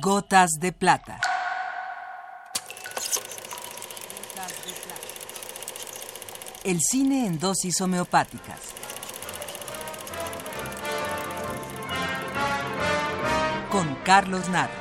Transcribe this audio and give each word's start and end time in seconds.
Gotas 0.00 0.50
de 0.60 0.72
plata. 0.72 1.20
El 6.62 6.80
cine 6.80 7.26
en 7.26 7.38
dosis 7.38 7.80
homeopáticas. 7.80 8.60
Con 13.70 13.94
Carlos 14.04 14.48
Naro. 14.50 14.72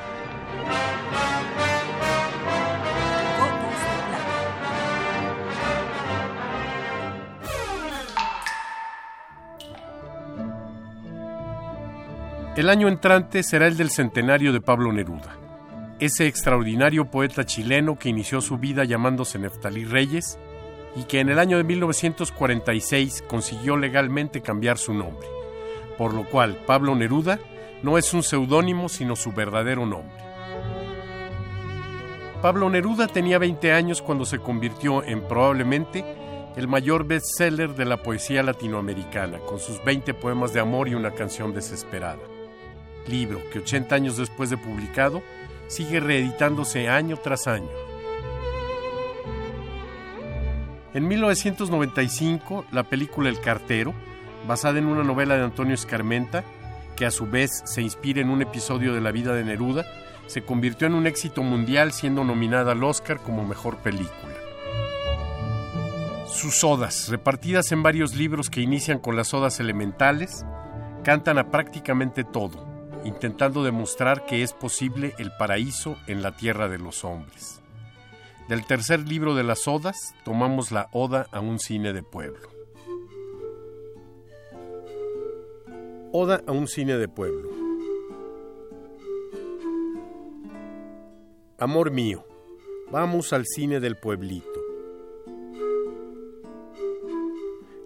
El 12.56 12.70
año 12.70 12.88
entrante 12.88 13.42
será 13.42 13.66
el 13.66 13.78
del 13.78 13.90
centenario 13.90 14.54
de 14.54 14.62
Pablo 14.62 14.94
Neruda, 14.94 15.36
ese 16.00 16.28
extraordinario 16.28 17.10
poeta 17.10 17.48
chileno 17.48 17.98
que 17.98 18.10
inició 18.10 18.42
su 18.42 18.60
vida 18.60 18.84
llamándose 18.84 19.40
Neftalí 19.40 19.86
Reyes 19.86 20.38
y 20.96 21.06
que 21.06 21.20
en 21.20 21.30
el 21.30 21.40
año 21.40 21.58
de 21.58 21.64
1946 21.64 23.24
consiguió 23.28 23.76
legalmente 23.76 24.42
cambiar 24.42 24.78
su 24.78 24.94
nombre, 24.94 25.28
por 25.98 26.14
lo 26.14 26.26
cual 26.30 26.56
Pablo 26.68 26.94
Neruda 26.94 27.40
no 27.82 27.98
es 27.98 28.14
un 28.14 28.22
seudónimo 28.22 28.88
sino 28.88 29.16
su 29.16 29.32
verdadero 29.32 29.88
nombre. 29.88 30.22
Pablo 32.44 32.70
Neruda 32.70 33.08
tenía 33.08 33.40
20 33.40 33.74
años 33.74 34.00
cuando 34.04 34.26
se 34.26 34.38
convirtió 34.38 35.04
en 35.04 35.28
probablemente 35.28 36.06
el 36.56 36.68
mayor 36.68 37.08
bestseller 37.08 37.74
de 37.74 37.86
la 37.86 38.04
poesía 38.04 38.44
latinoamericana, 38.44 39.40
con 39.40 39.58
sus 39.58 39.84
20 39.84 40.14
poemas 40.14 40.54
de 40.54 40.60
amor 40.60 40.88
y 40.88 40.94
una 40.94 41.16
canción 41.16 41.52
desesperada. 41.52 42.20
Libro 43.08 43.42
que 43.52 43.60
80 43.60 43.96
años 43.96 44.18
después 44.18 44.50
de 44.50 44.58
publicado 44.58 45.22
sigue 45.68 46.00
reeditándose 46.00 46.88
año 46.88 47.18
tras 47.18 47.48
año. 47.48 47.70
En 50.94 51.08
1995, 51.08 52.66
la 52.72 52.84
película 52.84 53.30
El 53.30 53.40
Cartero, 53.40 53.94
basada 54.48 54.78
en 54.78 54.86
una 54.86 55.04
novela 55.04 55.36
de 55.36 55.44
Antonio 55.44 55.74
Escarmenta, 55.74 56.44
que 56.96 57.08
a 57.08 57.12
su 57.12 57.26
vez 57.26 57.64
se 57.66 57.82
inspira 57.82 58.22
en 58.22 58.30
un 58.30 58.44
episodio 58.44 58.94
de 58.94 59.02
la 59.02 59.12
vida 59.12 59.34
de 59.34 59.44
Neruda, 59.44 59.86
se 60.28 60.44
convirtió 60.44 60.86
en 60.86 60.94
un 60.94 61.08
éxito 61.08 61.42
mundial 61.42 61.92
siendo 61.92 62.24
nominada 62.24 62.74
al 62.74 62.84
Oscar 62.84 63.20
como 63.20 63.44
mejor 63.44 63.78
película. 63.78 64.34
Sus 66.28 66.64
odas, 66.64 67.10
repartidas 67.10 67.72
en 67.72 67.84
varios 67.84 68.16
libros 68.16 68.50
que 68.50 68.62
inician 68.62 69.00
con 69.00 69.16
las 69.16 69.34
odas 69.34 69.60
elementales, 69.60 70.46
cantan 71.04 71.38
a 71.38 71.50
prácticamente 71.50 72.24
todo, 72.24 72.73
intentando 73.04 73.64
demostrar 73.64 74.26
que 74.26 74.44
es 74.44 74.54
posible 74.54 75.14
el 75.18 75.32
paraíso 75.38 75.98
en 76.08 76.22
la 76.22 76.36
tierra 76.36 76.70
de 76.70 76.80
los 76.80 77.04
hombres. 77.04 77.62
Del 78.48 78.66
tercer 78.66 79.08
libro 79.08 79.36
de 79.36 79.44
las 79.44 79.68
odas 79.68 80.14
tomamos 80.26 80.72
la 80.72 80.90
Oda 80.92 81.28
a 81.32 81.40
un 81.40 81.60
cine 81.60 81.94
de 81.94 82.04
pueblo. 82.04 82.50
Oda 86.12 86.44
a 86.46 86.52
un 86.52 86.68
cine 86.68 86.98
de 86.98 87.08
pueblo. 87.08 87.50
Amor 91.58 91.92
mío, 91.92 92.26
vamos 92.92 93.32
al 93.32 93.46
cine 93.46 93.80
del 93.80 93.96
pueblito. 93.96 94.62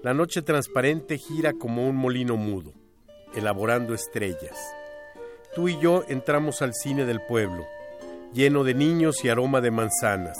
La 0.01 0.13
noche 0.13 0.41
transparente 0.41 1.17
gira 1.17 1.53
como 1.53 1.87
un 1.87 1.95
molino 1.95 2.35
mudo, 2.37 2.73
elaborando 3.35 3.93
estrellas. 3.93 4.57
Tú 5.57 5.67
y 5.69 5.79
yo 5.79 6.03
entramos 6.07 6.61
al 6.61 6.75
cine 6.75 7.03
del 7.05 7.19
pueblo, 7.19 7.65
lleno 8.31 8.63
de 8.63 8.75
niños 8.75 9.25
y 9.25 9.29
aroma 9.29 9.59
de 9.59 9.71
manzanas. 9.71 10.37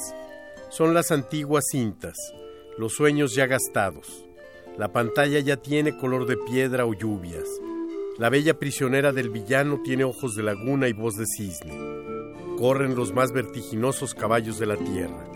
Son 0.70 0.94
las 0.94 1.12
antiguas 1.12 1.64
cintas, 1.72 2.16
los 2.78 2.94
sueños 2.94 3.34
ya 3.34 3.48
gastados. 3.48 4.28
La 4.78 4.90
pantalla 4.90 5.40
ya 5.40 5.58
tiene 5.58 5.98
color 5.98 6.28
de 6.28 6.38
piedra 6.38 6.86
o 6.86 6.94
lluvias. 6.94 7.48
La 8.20 8.30
bella 8.30 8.60
prisionera 8.60 9.12
del 9.12 9.32
villano 9.32 9.82
tiene 9.84 10.04
ojos 10.04 10.36
de 10.36 10.44
laguna 10.44 10.88
y 10.88 10.94
voz 10.94 11.16
de 11.16 11.26
cisne. 11.26 11.74
Corren 12.60 12.94
los 12.94 13.12
más 13.12 13.32
vertiginosos 13.32 14.14
caballos 14.14 14.60
de 14.60 14.66
la 14.68 14.78
tierra. 14.78 15.32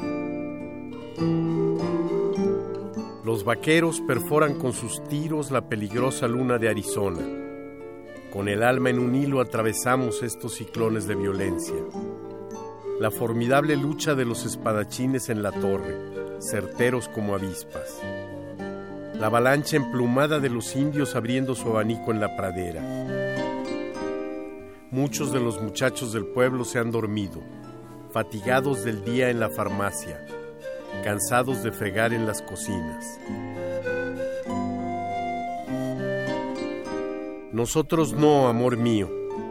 Los 3.25 3.43
vaqueros 3.43 3.99
perforan 4.01 4.59
con 4.59 4.73
sus 4.73 5.03
tiros 5.05 5.49
la 5.49 5.67
peligrosa 5.67 6.27
luna 6.27 6.59
de 6.59 6.69
Arizona. 6.69 7.50
Con 8.31 8.47
el 8.47 8.63
alma 8.63 8.89
en 8.89 8.99
un 8.99 9.13
hilo 9.13 9.41
atravesamos 9.41 10.23
estos 10.23 10.55
ciclones 10.55 11.05
de 11.05 11.15
violencia. 11.15 11.75
La 12.97 13.11
formidable 13.11 13.75
lucha 13.75 14.15
de 14.15 14.23
los 14.23 14.45
espadachines 14.45 15.27
en 15.27 15.43
la 15.43 15.51
torre, 15.51 16.39
certeros 16.39 17.09
como 17.09 17.35
avispas. 17.35 17.99
La 19.15 19.27
avalancha 19.27 19.75
emplumada 19.75 20.39
de 20.39 20.49
los 20.49 20.77
indios 20.77 21.13
abriendo 21.13 21.55
su 21.55 21.67
abanico 21.67 22.11
en 22.11 22.21
la 22.21 22.37
pradera. 22.37 22.81
Muchos 24.91 25.33
de 25.33 25.41
los 25.41 25.61
muchachos 25.61 26.13
del 26.13 26.25
pueblo 26.25 26.63
se 26.63 26.79
han 26.79 26.89
dormido, 26.89 27.41
fatigados 28.11 28.85
del 28.85 29.03
día 29.03 29.29
en 29.29 29.41
la 29.41 29.49
farmacia, 29.49 30.25
cansados 31.03 31.63
de 31.63 31.73
fregar 31.73 32.13
en 32.13 32.25
las 32.25 32.41
cocinas. 32.41 33.19
Nosotros 37.53 38.13
no, 38.13 38.47
amor 38.47 38.77
mío, 38.77 39.09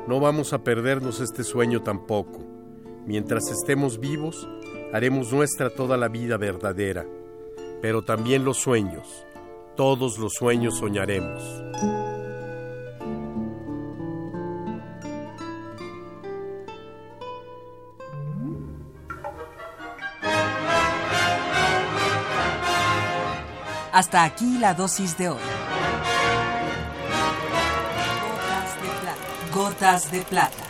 no 0.08 0.20
vamos 0.20 0.54
a 0.54 0.64
perdernos 0.64 1.20
este 1.20 1.44
sueño 1.44 1.82
tampoco. 1.82 2.40
Mientras 3.06 3.50
estemos 3.50 4.00
vivos, 4.00 4.48
haremos 4.92 5.32
nuestra 5.32 5.68
toda 5.68 5.98
la 5.98 6.08
vida 6.08 6.38
verdadera, 6.38 7.06
pero 7.82 8.02
también 8.02 8.44
los 8.44 8.56
sueños. 8.56 9.26
Todos 9.76 10.18
los 10.18 10.32
sueños 10.32 10.78
soñaremos. 10.78 11.42
Hasta 23.92 24.24
aquí 24.24 24.56
la 24.58 24.72
dosis 24.72 25.18
de 25.18 25.28
hoy. 25.28 25.69
Gotas 29.52 30.10
de 30.12 30.20
plata. 30.20 30.69